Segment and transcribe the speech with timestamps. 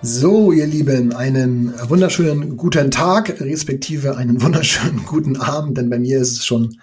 [0.00, 6.20] So, ihr Lieben, einen wunderschönen guten Tag, respektive einen wunderschönen guten Abend, denn bei mir
[6.20, 6.78] ist es schon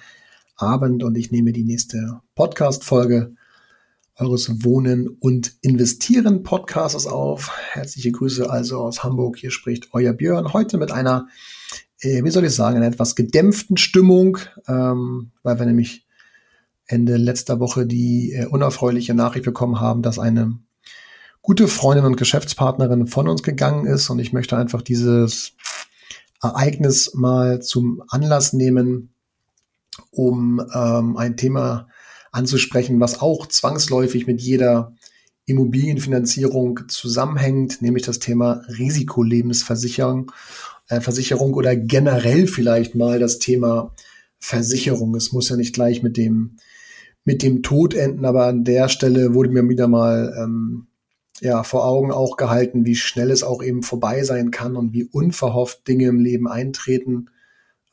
[0.58, 3.34] Abend und ich nehme die nächste Podcast-Folge
[4.18, 7.52] eures Wohnen und Investieren Podcasts auf.
[7.72, 9.38] Herzliche Grüße also aus Hamburg.
[9.38, 11.30] Hier spricht euer Björn heute mit einer,
[12.02, 16.06] äh, wie soll ich sagen, einer etwas gedämpften Stimmung, ähm, weil wir nämlich
[16.86, 20.60] Ende letzter Woche die äh, unerfreuliche Nachricht bekommen haben, dass eine
[21.46, 24.10] gute Freundin und Geschäftspartnerin von uns gegangen ist.
[24.10, 25.54] Und ich möchte einfach dieses
[26.42, 29.14] Ereignis mal zum Anlass nehmen,
[30.10, 31.88] um ähm, ein Thema
[32.32, 34.94] anzusprechen, was auch zwangsläufig mit jeder
[35.46, 40.32] Immobilienfinanzierung zusammenhängt, nämlich das Thema Risikolebensversicherung
[40.90, 43.94] äh, Versicherung oder generell vielleicht mal das Thema
[44.40, 45.14] Versicherung.
[45.14, 46.58] Es muss ja nicht gleich mit dem
[47.24, 50.88] mit dem Tod enden, aber an der Stelle wurde mir wieder mal ähm,
[51.42, 55.06] ja, vor Augen auch gehalten, wie schnell es auch eben vorbei sein kann und wie
[55.06, 57.30] unverhofft Dinge im Leben eintreten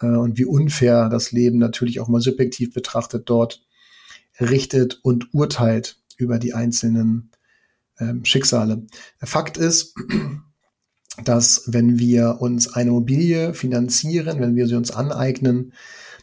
[0.01, 3.65] äh, und wie unfair das Leben natürlich auch mal subjektiv betrachtet dort
[4.41, 7.31] richtet und urteilt über die einzelnen
[7.99, 8.87] ähm, Schicksale.
[9.19, 9.95] Fakt ist,
[11.25, 15.73] dass wenn wir uns eine Immobilie finanzieren, wenn wir sie uns aneignen,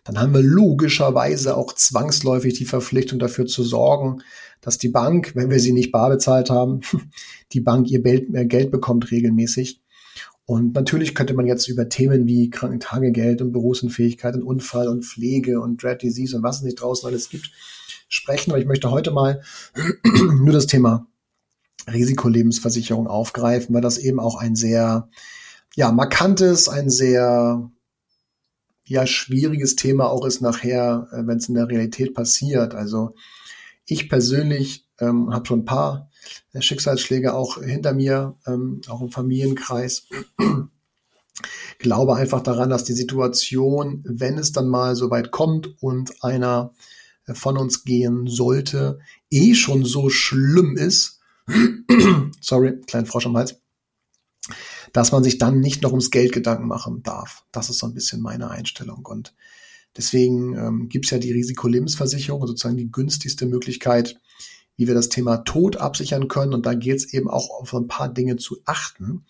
[0.10, 4.24] dann haben wir logischerweise auch zwangsläufig die Verpflichtung dafür zu sorgen,
[4.60, 6.82] dass die Bank, wenn wir sie nicht bar bezahlt haben,
[7.54, 9.82] die Bank ihr Geld bekommt regelmäßig.
[10.48, 15.62] Und natürlich könnte man jetzt über Themen wie Krankentagegeld und Berufsunfähigkeit und Unfall und Pflege
[15.62, 17.52] und Dread Disease und was es nicht draußen alles gibt,
[18.08, 18.50] sprechen.
[18.50, 19.44] Aber ich möchte heute mal
[20.42, 21.06] nur das Thema
[21.88, 25.08] Risikolebensversicherung aufgreifen, weil das eben auch ein sehr,
[25.76, 27.70] ja, markantes, ein sehr,
[28.90, 32.74] ja, schwieriges Thema auch ist nachher, äh, wenn es in der Realität passiert.
[32.74, 33.14] Also
[33.86, 36.10] ich persönlich ähm, habe schon ein paar
[36.54, 40.08] äh, Schicksalsschläge auch hinter mir, ähm, auch im Familienkreis.
[41.78, 46.74] Glaube einfach daran, dass die Situation, wenn es dann mal so weit kommt und einer
[47.28, 49.00] äh, von uns gehen sollte,
[49.30, 51.20] eh schon so schlimm ist,
[52.42, 53.56] sorry, kleinen Frosch am Hals,
[54.94, 57.44] dass man sich dann nicht noch ums Geld Gedanken machen darf.
[57.52, 59.06] Das ist so ein bisschen meine Einstellung.
[59.06, 59.34] Und
[59.98, 64.20] Deswegen ähm, gibt es ja die Risikolebensversicherung, sozusagen die günstigste Möglichkeit,
[64.78, 66.54] wie wir das Thema Tod absichern können.
[66.54, 69.26] Und da gilt es eben auch auf ein paar Dinge zu achten,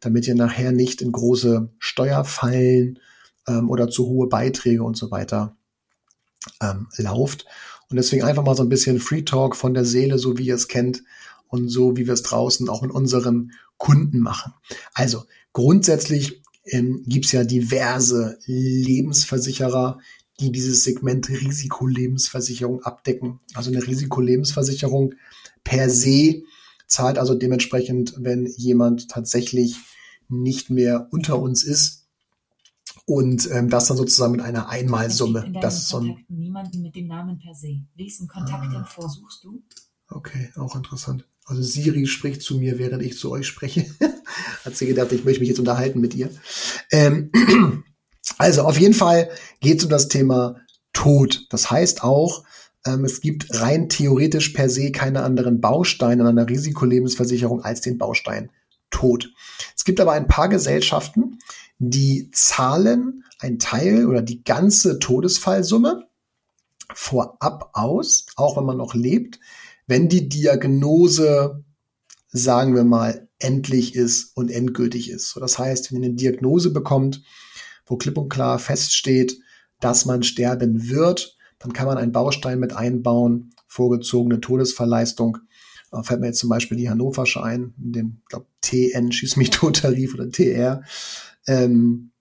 [0.00, 2.98] damit ihr nachher nicht in große Steuerfallen
[3.48, 5.56] ähm, oder zu hohe Beiträge und so weiter
[6.60, 7.46] ähm, lauft.
[7.90, 10.54] Und deswegen einfach mal so ein bisschen Free Talk von der Seele, so wie ihr
[10.54, 11.02] es kennt
[11.54, 14.52] und so wie wir es draußen auch mit unseren Kunden machen.
[14.92, 15.22] Also
[15.52, 20.00] grundsätzlich ähm, gibt es ja diverse Lebensversicherer,
[20.40, 23.38] die dieses Segment Risikolebensversicherung abdecken.
[23.54, 25.14] Also eine Risikolebensversicherung
[25.62, 26.42] per se
[26.88, 29.76] zahlt also dementsprechend, wenn jemand tatsächlich
[30.28, 32.08] nicht mehr unter uns ist
[33.06, 35.52] und ähm, das dann sozusagen mit einer Einmalsumme.
[35.60, 37.80] Das ist so ein niemanden mit dem Namen per se.
[37.94, 39.08] Wessen Kontakt ah.
[39.08, 39.62] suchst du?
[40.08, 41.24] Okay, auch interessant.
[41.44, 43.86] Also Siri spricht zu mir, während ich zu euch spreche.
[44.64, 46.30] Hat sie gedacht, ich möchte mich jetzt unterhalten mit ihr.
[46.90, 47.30] Ähm,
[48.38, 50.56] also auf jeden Fall geht es um das Thema
[50.92, 51.46] Tod.
[51.50, 52.44] Das heißt auch,
[52.86, 57.98] ähm, es gibt rein theoretisch per se keine anderen Bausteine in einer Risikolebensversicherung als den
[57.98, 58.50] Baustein
[58.90, 59.30] Tod.
[59.76, 61.38] Es gibt aber ein paar Gesellschaften,
[61.78, 66.06] die zahlen ein Teil oder die ganze Todesfallsumme
[66.94, 69.40] vorab aus, auch wenn man noch lebt,
[69.86, 71.64] wenn die Diagnose,
[72.28, 75.30] sagen wir mal, endlich ist und endgültig ist.
[75.30, 77.22] So, das heißt, wenn ihr eine Diagnose bekommt,
[77.86, 79.38] wo klipp und klar feststeht,
[79.80, 85.38] dass man sterben wird, dann kann man einen Baustein mit einbauen, vorgezogene Todesverleistung.
[85.90, 89.50] Da fällt mir jetzt zum Beispiel die Hannoversche ein, in dem, glaube TN, schieß mich
[89.50, 90.82] tot Tarif oder TR.
[91.46, 92.12] Ähm,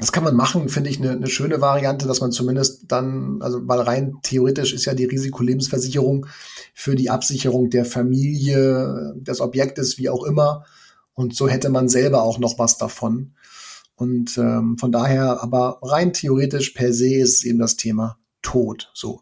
[0.00, 3.60] das kann man machen, finde ich eine, eine schöne Variante, dass man zumindest dann, also
[3.68, 6.26] weil rein theoretisch ist ja die Risikolebensversicherung
[6.74, 10.64] für die Absicherung der Familie, des Objektes, wie auch immer.
[11.12, 13.34] Und so hätte man selber auch noch was davon.
[13.94, 18.90] Und ähm, von daher, aber rein theoretisch per se ist eben das Thema Tod.
[18.94, 19.20] So.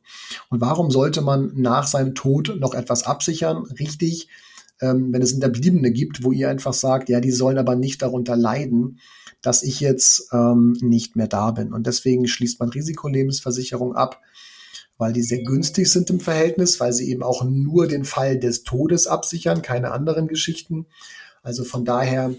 [0.48, 3.64] Und warum sollte man nach seinem Tod noch etwas absichern?
[3.80, 4.28] Richtig,
[4.80, 8.36] ähm, wenn es Hinterbliebene gibt, wo ihr einfach sagt, ja, die sollen aber nicht darunter
[8.36, 9.00] leiden,
[9.42, 11.72] dass ich jetzt ähm, nicht mehr da bin.
[11.72, 14.20] Und deswegen schließt man Risikolebensversicherung ab,
[14.96, 18.64] weil die sehr günstig sind im Verhältnis, weil sie eben auch nur den Fall des
[18.64, 20.86] Todes absichern, keine anderen Geschichten.
[21.42, 22.34] Also von daher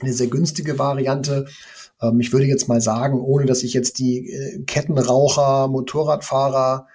[0.00, 1.46] eine sehr günstige Variante.
[2.02, 6.86] Ähm, ich würde jetzt mal sagen, ohne dass ich jetzt die äh, Kettenraucher, Motorradfahrer,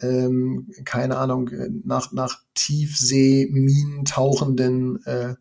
[0.00, 5.34] ähm, keine Ahnung, äh, nach, nach Tiefsee-Minen tauchenden äh,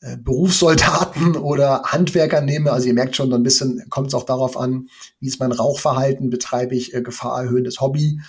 [0.00, 2.72] Berufssoldaten oder Handwerker nehme.
[2.72, 4.88] Also ihr merkt schon, so ein bisschen kommt es auch darauf an,
[5.18, 8.20] wie ist mein Rauchverhalten, betreibe ich äh, gefahrerhöhendes Hobby.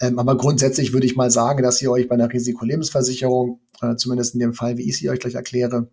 [0.00, 4.34] Ähm, aber grundsätzlich würde ich mal sagen, dass ihr euch bei einer Risikolebensversicherung, äh, zumindest
[4.34, 5.88] in dem Fall, wie ich sie euch gleich erkläre,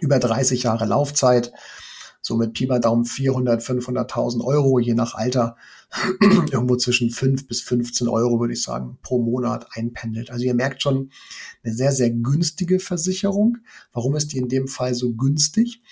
[0.00, 1.52] über 30 Jahre Laufzeit,
[2.20, 5.56] so mit Pi mal Daumen 400, 500.000 Euro, je nach Alter,
[6.20, 10.30] irgendwo zwischen 5 bis 15 Euro, würde ich sagen, pro Monat einpendelt.
[10.30, 11.10] Also ihr merkt schon,
[11.62, 13.58] eine sehr, sehr günstige Versicherung.
[13.92, 15.82] Warum ist die in dem Fall so günstig?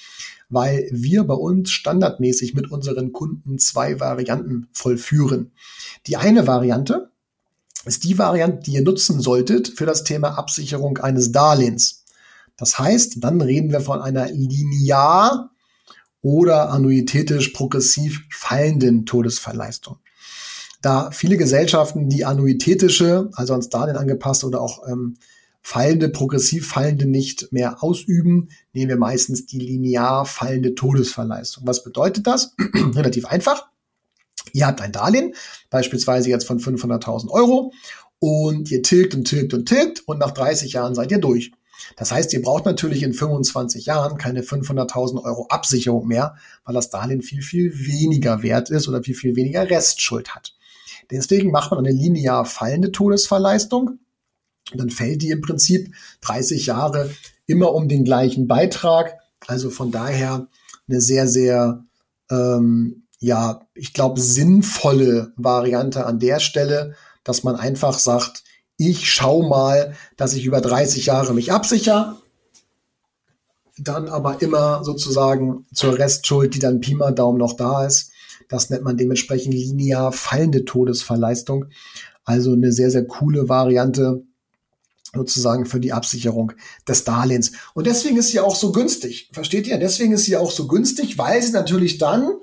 [0.48, 5.52] Weil wir bei uns standardmäßig mit unseren Kunden zwei Varianten vollführen.
[6.06, 7.10] Die eine Variante
[7.84, 12.04] ist die Variante, die ihr nutzen solltet für das Thema Absicherung eines Darlehens.
[12.56, 15.50] Das heißt, dann reden wir von einer linear
[16.26, 19.98] oder annuitätisch progressiv fallenden Todesverleistung.
[20.82, 25.18] Da viele Gesellschaften die annuitätische, also ans Darlehen angepasst oder auch ähm,
[25.62, 31.64] fallende, progressiv fallende nicht mehr ausüben, nehmen wir meistens die linear fallende Todesverleistung.
[31.64, 32.56] Was bedeutet das?
[32.74, 33.68] Relativ einfach.
[34.52, 35.32] Ihr habt ein Darlehen,
[35.70, 37.72] beispielsweise jetzt von 500.000 Euro
[38.18, 41.52] und ihr tilgt und tilgt und tilgt und nach 30 Jahren seid ihr durch.
[41.96, 46.90] Das heißt, ihr braucht natürlich in 25 Jahren keine 500.000 Euro Absicherung mehr, weil das
[46.90, 50.54] Darlehen viel, viel weniger wert ist oder viel, viel weniger Restschuld hat.
[51.10, 53.98] Deswegen macht man eine linear fallende Todesverleistung.
[54.74, 57.10] Dann fällt die im Prinzip 30 Jahre
[57.46, 59.18] immer um den gleichen Beitrag.
[59.46, 60.48] Also von daher
[60.88, 61.84] eine sehr, sehr,
[62.30, 68.44] ähm, ja, ich glaube, sinnvolle Variante an der Stelle, dass man einfach sagt,
[68.76, 72.16] ich schau mal, dass ich über 30 Jahre mich absichere,
[73.78, 78.10] dann aber immer sozusagen zur Restschuld, die dann Pi mal Daumen noch da ist.
[78.48, 81.66] Das nennt man dementsprechend linear fallende Todesverleistung.
[82.24, 84.22] Also eine sehr, sehr coole Variante
[85.14, 86.52] sozusagen für die Absicherung
[86.86, 87.52] des Darlehens.
[87.74, 89.30] Und deswegen ist sie auch so günstig.
[89.32, 89.78] Versteht ihr?
[89.78, 92.34] Deswegen ist sie auch so günstig, weil sie natürlich dann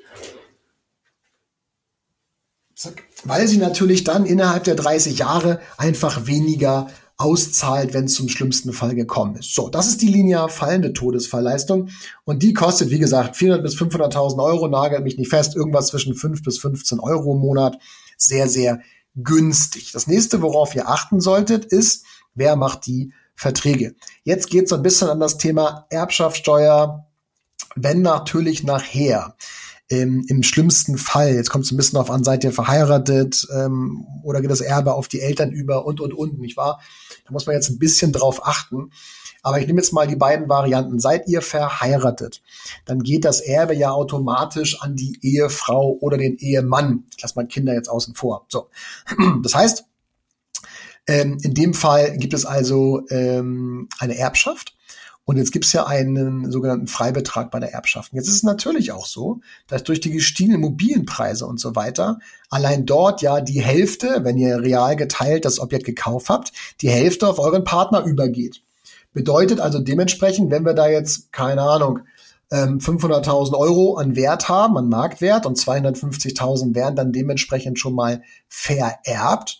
[3.23, 6.87] weil sie natürlich dann innerhalb der 30 Jahre einfach weniger
[7.17, 9.53] auszahlt, wenn es zum schlimmsten Fall gekommen ist.
[9.53, 11.89] So, das ist die linear fallende Todesfallleistung
[12.25, 16.15] und die kostet, wie gesagt, 400 bis 500.000 Euro, nagelt mich nicht fest, irgendwas zwischen
[16.15, 17.77] 5 bis 15 Euro im Monat.
[18.17, 18.81] Sehr, sehr
[19.15, 19.91] günstig.
[19.91, 23.95] Das nächste, worauf ihr achten solltet, ist, wer macht die Verträge.
[24.23, 27.07] Jetzt geht es so ein bisschen an das Thema Erbschaftssteuer,
[27.75, 29.35] wenn natürlich nachher
[29.93, 34.07] ähm, im schlimmsten Fall, jetzt kommt es ein bisschen auf an, seid ihr verheiratet ähm,
[34.23, 36.81] oder geht das Erbe auf die Eltern über und, und, und, nicht wahr?
[37.25, 38.91] Da muss man jetzt ein bisschen drauf achten.
[39.45, 40.99] Aber ich nehme jetzt mal die beiden Varianten.
[40.99, 42.41] Seid ihr verheiratet,
[42.85, 47.03] dann geht das Erbe ja automatisch an die Ehefrau oder den Ehemann.
[47.15, 48.45] Ich lasse mal Kinder jetzt außen vor.
[48.49, 48.69] So.
[49.43, 49.85] Das heißt,
[51.07, 54.73] ähm, in dem Fall gibt es also ähm, eine Erbschaft
[55.25, 58.11] und jetzt gibt es ja einen sogenannten Freibetrag bei der Erbschaft.
[58.13, 62.85] Jetzt ist es natürlich auch so, dass durch die gestiegenen Immobilienpreise und so weiter allein
[62.85, 66.51] dort ja die Hälfte, wenn ihr real geteilt das Objekt gekauft habt,
[66.81, 68.63] die Hälfte auf euren Partner übergeht.
[69.13, 71.99] Bedeutet also dementsprechend, wenn wir da jetzt, keine Ahnung,
[72.51, 78.21] 500.000 ähm, Euro an Wert haben, an Marktwert und 250.000 werden dann dementsprechend schon mal
[78.47, 79.59] vererbt,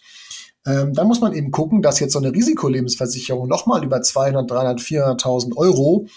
[0.66, 4.80] ähm, dann muss man eben gucken, dass jetzt so eine Risikolebensversicherung nochmal über 200, 300,
[4.80, 6.08] 400.000 Euro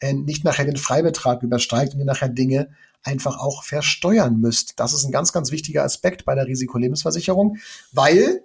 [0.00, 2.68] äh, nicht nachher den Freibetrag übersteigt und ihr nachher Dinge
[3.02, 4.78] einfach auch versteuern müsst.
[4.80, 7.58] Das ist ein ganz, ganz wichtiger Aspekt bei der Risikolebensversicherung,
[7.92, 8.42] weil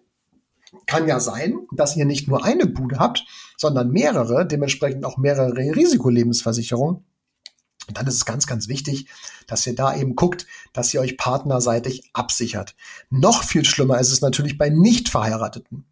[0.86, 3.25] kann ja sein, dass ihr nicht nur eine Bude habt,
[3.58, 7.04] sondern mehrere, dementsprechend auch mehrere Risikolebensversicherungen.
[7.89, 9.08] Und dann ist es ganz, ganz wichtig,
[9.48, 12.75] dass ihr da eben guckt, dass ihr euch partnerseitig absichert.
[13.10, 15.86] Noch viel schlimmer ist es natürlich bei nicht verheirateten.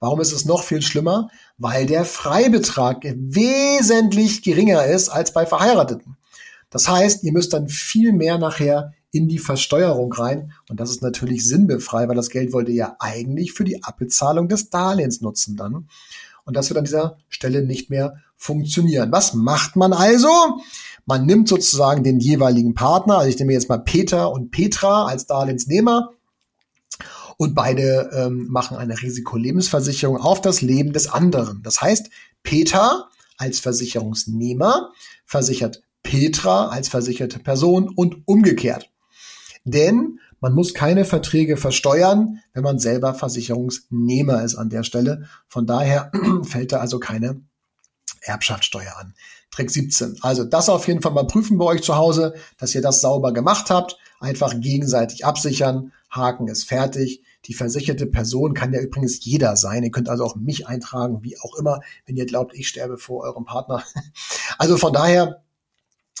[0.00, 1.28] Warum ist es noch viel schlimmer?
[1.56, 6.16] Weil der Freibetrag wesentlich geringer ist als bei Verheirateten.
[6.70, 10.52] Das heißt, ihr müsst dann viel mehr nachher in die Versteuerung rein.
[10.68, 14.48] Und das ist natürlich sinnbefrei, weil das Geld wollt ihr ja eigentlich für die Abbezahlung
[14.48, 15.88] des Darlehens nutzen dann.
[16.44, 19.12] Und das wird an dieser Stelle nicht mehr funktionieren.
[19.12, 20.28] Was macht man also?
[21.06, 25.26] Man nimmt sozusagen den jeweiligen Partner, also ich nehme jetzt mal Peter und Petra als
[25.26, 26.10] Darlehensnehmer
[27.36, 31.62] und beide ähm, machen eine Risikolebensversicherung auf das Leben des anderen.
[31.62, 32.10] Das heißt,
[32.42, 34.92] Peter als Versicherungsnehmer
[35.26, 38.90] versichert Petra als versicherte Person und umgekehrt.
[39.64, 45.26] Denn man muss keine Verträge versteuern, wenn man selber Versicherungsnehmer ist an der Stelle.
[45.48, 47.40] Von daher fällt da also keine
[48.20, 49.14] Erbschaftssteuer an.
[49.54, 50.18] Trick 17.
[50.22, 53.32] Also das auf jeden Fall mal prüfen bei euch zu Hause, dass ihr das sauber
[53.32, 53.96] gemacht habt.
[54.18, 55.92] Einfach gegenseitig absichern.
[56.10, 57.22] Haken ist fertig.
[57.44, 59.84] Die versicherte Person kann ja übrigens jeder sein.
[59.84, 63.22] Ihr könnt also auch mich eintragen, wie auch immer, wenn ihr glaubt, ich sterbe vor
[63.22, 63.82] eurem Partner.
[64.58, 65.42] Also von daher,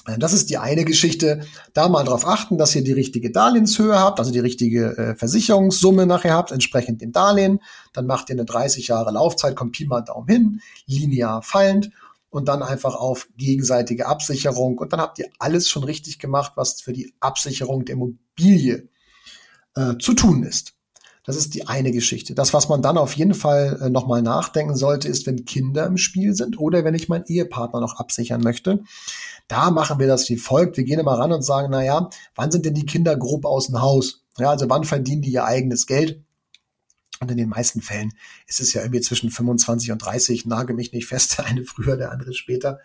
[0.06, 1.46] äh, das ist die eine Geschichte.
[1.72, 6.06] Da mal darauf achten, dass ihr die richtige Darlehenshöhe habt, also die richtige äh, Versicherungssumme
[6.06, 7.60] nachher habt, entsprechend dem Darlehen.
[7.92, 11.90] Dann macht ihr eine 30 Jahre Laufzeit, kommt Pi mal Daumen hin, linear fallend
[12.34, 14.76] und dann einfach auf gegenseitige Absicherung.
[14.78, 18.88] Und dann habt ihr alles schon richtig gemacht, was für die Absicherung der Immobilie
[19.76, 20.74] äh, zu tun ist.
[21.24, 22.34] Das ist die eine Geschichte.
[22.34, 25.96] Das, was man dann auf jeden Fall äh, nochmal nachdenken sollte, ist, wenn Kinder im
[25.96, 28.82] Spiel sind oder wenn ich meinen Ehepartner noch absichern möchte.
[29.46, 30.76] Da machen wir das wie folgt.
[30.76, 33.68] Wir gehen immer ran und sagen, na ja, wann sind denn die Kinder grob aus
[33.68, 34.24] dem Haus?
[34.38, 36.23] Ja, also wann verdienen die ihr eigenes Geld?
[37.20, 38.12] Und in den meisten Fällen
[38.46, 41.96] ist es ja irgendwie zwischen 25 und 30, nage mich nicht fest, der eine früher,
[41.96, 42.80] der andere später.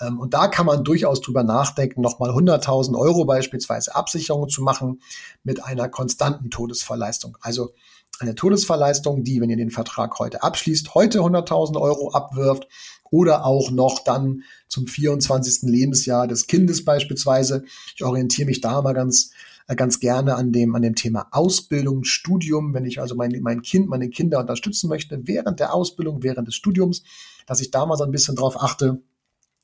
[0.00, 5.00] Ähm, und da kann man durchaus drüber nachdenken, nochmal 100.000 Euro beispielsweise Absicherung zu machen
[5.44, 7.36] mit einer konstanten Todesverleistung.
[7.40, 7.74] Also
[8.18, 12.66] eine Todesverleistung, die, wenn ihr den Vertrag heute abschließt, heute 100.000 Euro abwirft
[13.10, 15.62] oder auch noch dann zum 24.
[15.62, 17.64] Lebensjahr des Kindes beispielsweise.
[17.94, 19.30] Ich orientiere mich da mal ganz
[19.74, 23.88] ganz gerne an dem, an dem Thema Ausbildung, Studium, wenn ich also mein, mein Kind,
[23.88, 27.02] meine Kinder unterstützen möchte während der Ausbildung, während des Studiums,
[27.46, 29.02] dass ich da mal so ein bisschen drauf achte,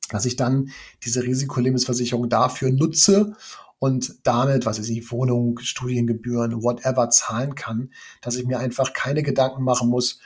[0.09, 0.69] dass ich dann
[1.03, 3.35] diese Risikolebensversicherung dafür nutze
[3.79, 7.91] und damit, was weiß ich, Wohnung, Studiengebühren, whatever zahlen kann,
[8.21, 10.19] dass ich mir einfach keine Gedanken machen muss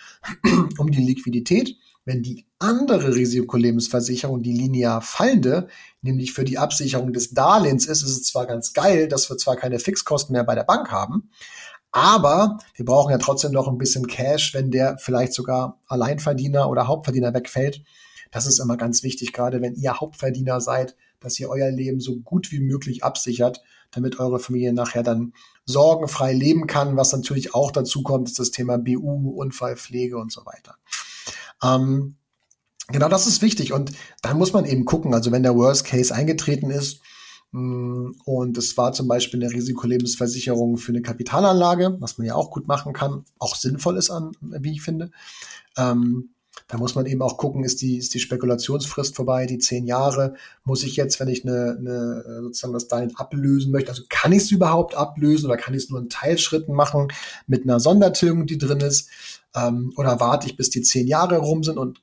[0.77, 1.75] um die Liquidität,
[2.07, 5.67] wenn die andere Risikolebensversicherung, die linear fallende,
[6.01, 9.57] nämlich für die Absicherung des Darlehens ist, ist es zwar ganz geil, dass wir zwar
[9.57, 11.29] keine Fixkosten mehr bei der Bank haben,
[11.91, 16.87] aber wir brauchen ja trotzdem noch ein bisschen Cash, wenn der vielleicht sogar Alleinverdiener oder
[16.87, 17.83] Hauptverdiener wegfällt.
[18.31, 22.15] Das ist immer ganz wichtig, gerade wenn ihr Hauptverdiener seid, dass ihr euer Leben so
[22.19, 23.61] gut wie möglich absichert,
[23.91, 25.33] damit eure Familie nachher dann
[25.65, 26.95] sorgenfrei leben kann.
[26.95, 30.77] Was natürlich auch dazu kommt, ist das Thema BU, Unfallpflege und so weiter.
[31.63, 32.17] Ähm,
[32.87, 33.73] genau das ist wichtig.
[33.73, 37.01] Und dann muss man eben gucken, also wenn der Worst Case eingetreten ist,
[37.51, 42.51] mm, und es war zum Beispiel eine Risikolebensversicherung für eine Kapitalanlage, was man ja auch
[42.51, 45.11] gut machen kann, auch sinnvoll ist, an, wie ich finde.
[45.77, 46.29] Ähm,
[46.67, 50.36] da muss man eben auch gucken, ist die, ist die Spekulationsfrist vorbei, die zehn Jahre.
[50.65, 54.43] Muss ich jetzt, wenn ich eine, eine sozusagen das Darlehen ablösen möchte, also kann ich
[54.43, 57.07] es überhaupt ablösen oder kann ich es nur in Teilschritten machen
[57.47, 59.09] mit einer Sondertilgung, die drin ist?
[59.55, 62.01] Ähm, oder warte ich, bis die zehn Jahre rum sind und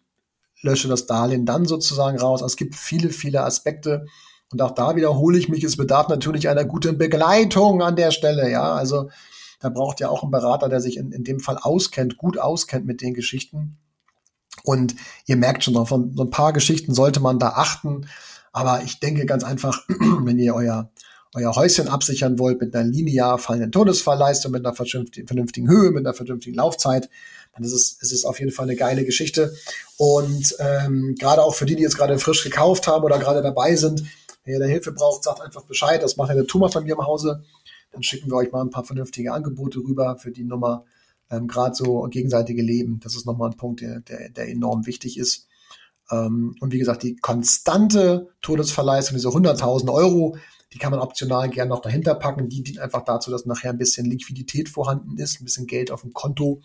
[0.62, 2.42] lösche das Darlehen dann sozusagen raus?
[2.42, 4.06] Also es gibt viele, viele Aspekte.
[4.50, 8.50] Und auch da wiederhole ich mich, es bedarf natürlich einer guten Begleitung an der Stelle,
[8.50, 8.72] ja.
[8.72, 9.10] Also
[9.60, 12.86] da braucht ja auch ein Berater, der sich in, in dem Fall auskennt, gut auskennt
[12.86, 13.76] mit den Geschichten.
[14.64, 14.94] Und
[15.26, 18.06] ihr merkt schon, von so ein paar Geschichten sollte man da achten.
[18.50, 20.90] Aber ich denke ganz einfach, wenn ihr euer,
[21.34, 26.14] euer Häuschen absichern wollt mit einer linear fallenden Todesfallleistung, mit einer vernünftigen Höhe, mit einer
[26.14, 27.10] vernünftigen Laufzeit,
[27.54, 29.54] dann ist es, ist es auf jeden Fall eine geile Geschichte.
[29.98, 33.76] Und ähm, gerade auch für die, die jetzt gerade frisch gekauft haben oder gerade dabei
[33.76, 34.02] sind,
[34.44, 36.02] wenn ihr da Hilfe braucht, sagt einfach Bescheid.
[36.02, 37.44] Das macht ja der Thomas von mir im Hause.
[37.92, 40.84] Dann schicken wir euch mal ein paar vernünftige Angebote rüber für die Nummer
[41.30, 45.18] ähm, gerade so gegenseitige Leben, das ist nochmal ein Punkt, der, der, der enorm wichtig
[45.18, 45.48] ist.
[46.10, 50.36] Ähm, und wie gesagt, die konstante Todesverleistung, diese 100.000 Euro,
[50.72, 52.48] die kann man optional gerne noch dahinter packen.
[52.48, 56.02] Die dient einfach dazu, dass nachher ein bisschen Liquidität vorhanden ist, ein bisschen Geld auf
[56.02, 56.62] dem Konto,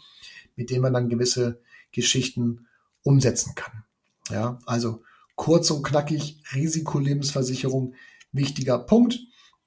[0.56, 1.62] mit dem man dann gewisse
[1.92, 2.68] Geschichten
[3.04, 3.84] umsetzen kann.
[4.30, 5.04] Ja, also
[5.36, 7.94] kurz und knackig, Risikolebensversicherung,
[8.32, 9.20] wichtiger Punkt.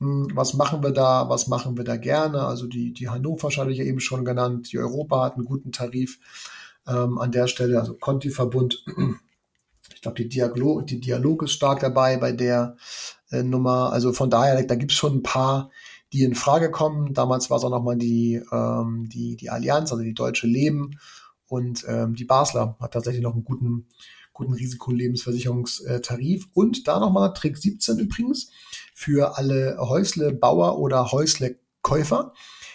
[0.02, 2.44] Hm, was machen wir da, was machen wir da gerne?
[2.44, 5.70] Also die, die Hannover hatte ich ja eben schon genannt, die Europa hat einen guten
[5.70, 6.18] Tarif
[6.88, 8.84] ähm, an der Stelle, also Conti-Verbund.
[9.94, 12.76] Ich glaube, die, Dialog, die Dialog ist stark dabei bei der
[13.30, 13.92] äh, Nummer.
[13.92, 15.70] Also von daher, da gibt es schon ein paar,
[16.12, 17.14] die in Frage kommen.
[17.14, 20.98] Damals war es auch nochmal die, ähm, die, die Allianz, also die Deutsche Leben
[21.46, 23.86] und ähm, die Basler hat tatsächlich noch einen guten,
[24.32, 26.48] guten Risikolebensversicherungstarif.
[26.52, 28.50] Und da nochmal Trick 17 übrigens
[28.94, 32.32] für alle Häuslebauer oder Häuslekäufer.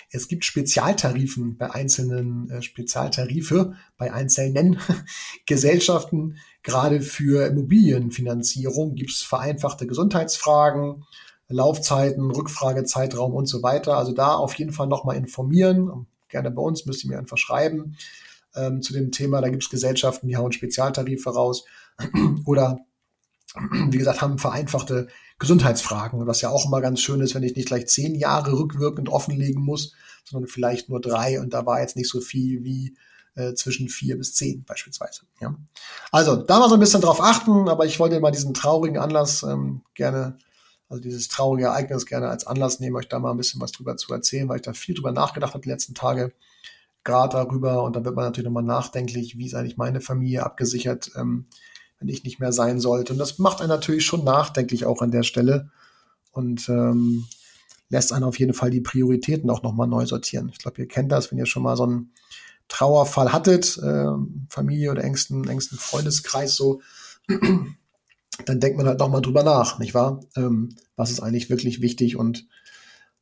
[0.10, 4.80] Es gibt Spezialtarifen bei einzelnen äh, Spezialtarife bei einzelnen
[5.46, 6.38] Gesellschaften.
[6.64, 11.06] Gerade für Immobilienfinanzierung gibt es vereinfachte Gesundheitsfragen,
[11.50, 13.98] Laufzeiten, Rückfragezeitraum und so weiter.
[13.98, 16.08] Also da auf jeden Fall nochmal informieren.
[16.30, 17.96] Gerne bei uns müsst ihr mir einfach schreiben
[18.58, 19.42] ähm, zu dem Thema.
[19.42, 21.66] Da gibt es Gesellschaften, die hauen Spezialtarife raus
[22.46, 22.80] oder
[23.90, 25.08] wie gesagt, haben vereinfachte
[25.40, 29.10] Gesundheitsfragen, was ja auch immer ganz schön ist, wenn ich nicht gleich zehn Jahre rückwirkend
[29.10, 32.98] offenlegen muss, sondern vielleicht nur drei und da war jetzt nicht so viel wie
[33.36, 35.22] äh, zwischen vier bis zehn beispielsweise.
[35.40, 35.56] Ja.
[36.12, 39.44] Also da mal so ein bisschen drauf achten, aber ich wollte mal diesen traurigen Anlass
[39.44, 40.38] ähm, gerne,
[40.90, 43.96] also dieses traurige Ereignis gerne als Anlass nehmen, euch da mal ein bisschen was drüber
[43.96, 46.34] zu erzählen, weil ich da viel drüber nachgedacht habe die letzten Tage,
[47.08, 51.12] gerade darüber und da wird man natürlich nochmal nachdenklich, wie ist eigentlich meine Familie abgesichert,
[51.16, 51.46] ähm,
[52.00, 53.14] wenn ich nicht mehr sein sollte.
[53.14, 55.72] Und das macht einen natürlich schon nachdenklich auch an der Stelle
[56.32, 57.26] und ähm,
[57.90, 60.50] lässt einen auf jeden Fall die Prioritäten auch nochmal neu sortieren.
[60.50, 62.12] Ich glaube, ihr kennt das, wenn ihr schon mal so einen
[62.68, 64.12] Trauerfall hattet, äh,
[64.50, 66.82] Familie oder engsten, engsten Freundeskreis so,
[68.46, 70.20] dann denkt man halt nochmal drüber nach, nicht wahr?
[70.36, 72.48] Ähm, was ist eigentlich wirklich wichtig und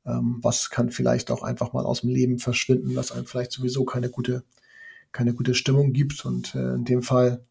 [0.05, 3.85] ähm, was kann vielleicht auch einfach mal aus dem Leben verschwinden, was einem vielleicht sowieso
[3.85, 4.43] keine gute,
[5.11, 6.25] keine gute Stimmung gibt.
[6.25, 7.45] Und äh, in dem Fall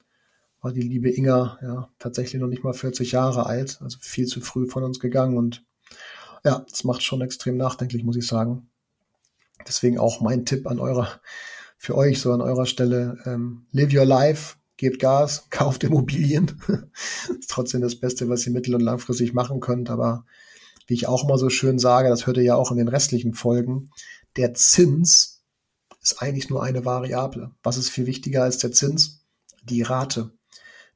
[0.61, 4.41] war die liebe Inga ja tatsächlich noch nicht mal 40 Jahre alt, also viel zu
[4.41, 5.65] früh von uns gegangen und
[6.45, 8.69] ja, das macht schon extrem nachdenklich, muss ich sagen.
[9.67, 11.09] Deswegen auch mein Tipp an eurer
[11.85, 16.59] für euch so an eurer Stelle, ähm, live your life, gebt Gas, kauft Immobilien.
[17.39, 19.91] ist trotzdem das Beste, was ihr mittel- und langfristig machen könnt.
[19.91, 20.25] Aber
[20.87, 23.35] wie ich auch immer so schön sage, das hört ihr ja auch in den restlichen
[23.35, 23.91] Folgen,
[24.37, 25.43] der Zins
[26.03, 27.53] ist eigentlich nur eine Variable.
[27.63, 29.25] Was ist viel wichtiger als der Zins?
[29.65, 30.33] Die Rate.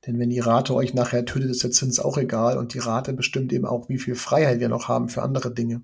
[0.07, 3.13] Denn wenn die Rate euch nachher tötet, ist der Zins auch egal und die Rate
[3.13, 5.83] bestimmt eben auch, wie viel Freiheit wir noch haben für andere Dinge.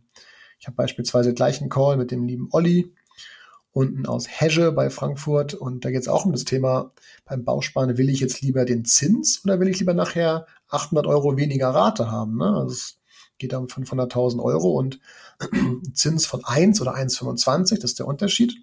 [0.60, 2.94] Ich habe beispielsweise gleich einen Call mit dem lieben Olli,
[3.72, 5.54] unten aus Hesche bei Frankfurt.
[5.54, 6.92] Und da geht es auch um das Thema
[7.24, 11.36] beim Bausparen, will ich jetzt lieber den Zins oder will ich lieber nachher 800 Euro
[11.36, 12.36] weniger Rate haben?
[12.36, 12.46] Ne?
[12.46, 12.94] Also
[13.44, 15.00] geht um 500.000 Euro und
[15.92, 18.54] Zins von 1 oder 1,25, das ist der Unterschied.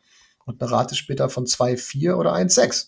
[0.45, 2.87] Und eine Rate später von 2,4 oder 1,6.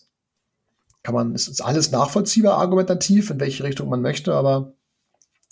[1.02, 4.72] Kann man, ist alles nachvollziehbar argumentativ, in welche Richtung man möchte, aber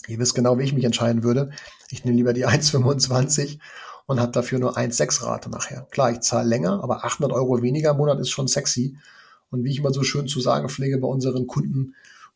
[0.07, 1.51] ihr wisst genau, wie ich mich entscheiden würde.
[1.89, 3.59] Ich nehme lieber die 1,25
[4.05, 5.87] und habe dafür nur 1,6 Rate nachher.
[5.91, 8.97] Klar, ich zahle länger, aber 800 Euro weniger im Monat ist schon sexy.
[9.49, 11.93] Und wie ich immer so schön zu sagen pflege bei unseren Kunden,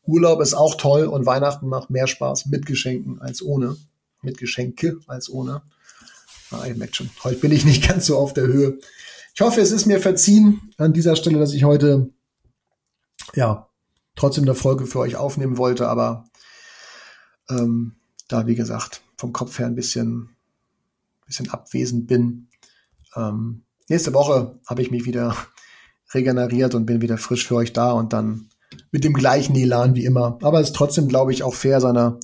[0.08, 3.76] Urlaub ist auch toll und Weihnachten macht mehr Spaß mit Geschenken als ohne.
[4.22, 5.62] Mit Geschenke als ohne.
[6.50, 8.78] Ah, ihr merkt schon, heute bin ich nicht ganz so auf der Höhe.
[9.34, 12.10] Ich hoffe, es ist mir verziehen an dieser Stelle, dass ich heute,
[13.34, 13.68] ja,
[14.16, 16.24] trotzdem eine Folge für euch aufnehmen wollte, aber
[17.48, 20.36] ähm, da, wie gesagt, vom Kopf her ein bisschen
[21.28, 22.48] bisschen abwesend bin.
[23.14, 25.36] Ähm, nächste Woche habe ich mich wieder
[26.12, 28.48] regeneriert und bin wieder frisch für euch da und dann
[28.90, 30.38] mit dem gleichen Elan wie immer.
[30.42, 32.18] Aber es ist trotzdem, glaube ich, auch fair seiner,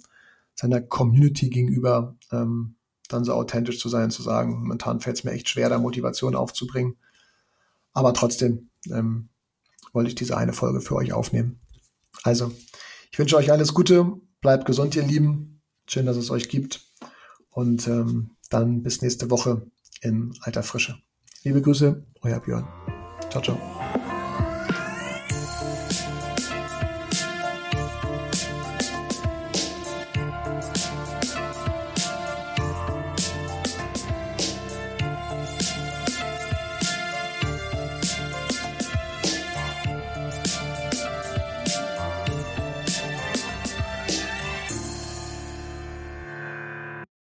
[0.55, 2.77] seiner Community gegenüber, ähm,
[3.09, 6.35] dann so authentisch zu sein, zu sagen, momentan fällt es mir echt schwer, da Motivation
[6.35, 6.97] aufzubringen.
[7.93, 9.29] Aber trotzdem ähm,
[9.93, 11.61] wollte ich diese eine Folge für euch aufnehmen.
[12.23, 12.53] Also,
[13.11, 15.63] ich wünsche euch alles Gute, bleibt gesund, ihr Lieben.
[15.87, 16.81] Schön, dass es euch gibt.
[17.51, 19.67] Und ähm, dann bis nächste Woche
[20.01, 20.99] in alter Frische.
[21.45, 22.67] Liebe Grüße, euer Björn.
[23.31, 23.74] Ciao, ciao.